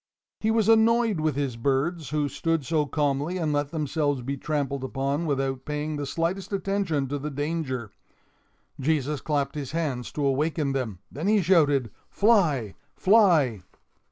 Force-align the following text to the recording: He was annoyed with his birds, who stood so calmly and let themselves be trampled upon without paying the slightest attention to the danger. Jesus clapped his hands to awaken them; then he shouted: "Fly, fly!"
He 0.39 0.49
was 0.49 0.67
annoyed 0.67 1.19
with 1.19 1.35
his 1.35 1.55
birds, 1.57 2.09
who 2.09 2.27
stood 2.27 2.65
so 2.65 2.87
calmly 2.87 3.37
and 3.37 3.53
let 3.53 3.69
themselves 3.69 4.23
be 4.23 4.35
trampled 4.35 4.83
upon 4.83 5.27
without 5.27 5.63
paying 5.63 5.95
the 5.95 6.07
slightest 6.07 6.51
attention 6.51 7.07
to 7.09 7.19
the 7.19 7.29
danger. 7.29 7.91
Jesus 8.79 9.21
clapped 9.21 9.53
his 9.53 9.73
hands 9.73 10.11
to 10.13 10.25
awaken 10.25 10.71
them; 10.71 10.97
then 11.11 11.27
he 11.27 11.39
shouted: 11.43 11.91
"Fly, 12.09 12.73
fly!" 12.95 13.61